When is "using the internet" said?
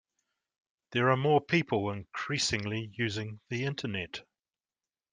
2.95-4.21